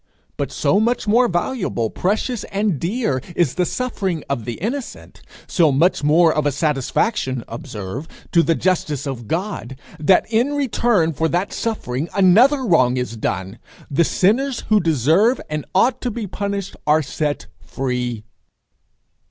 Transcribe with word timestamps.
But 0.35 0.51
so 0.51 0.79
much 0.79 1.07
more 1.07 1.27
valuable, 1.27 1.91
precious, 1.91 2.43
and 2.45 2.79
dear, 2.79 3.21
is 3.35 3.53
the 3.53 3.67
suffering 3.67 4.23
of 4.27 4.45
the 4.45 4.53
innocent, 4.55 5.21
so 5.45 5.71
much 5.71 6.03
more 6.03 6.33
of 6.33 6.47
a 6.47 6.51
satisfaction 6.51 7.43
observe 7.47 8.07
to 8.31 8.41
the 8.41 8.55
justice 8.55 9.05
of 9.05 9.27
God, 9.27 9.75
that 9.99 10.25
in 10.33 10.53
return 10.55 11.13
for 11.13 11.27
that 11.29 11.53
suffering 11.53 12.09
another 12.15 12.63
wrong 12.65 12.97
is 12.97 13.15
done: 13.15 13.59
the 13.91 14.03
sinners 14.03 14.61
who 14.69 14.79
deserve 14.79 15.39
and 15.51 15.65
ought 15.75 16.01
to 16.01 16.09
be 16.09 16.25
punished 16.25 16.75
are 16.87 17.03
set 17.03 17.45
free. 17.59 18.23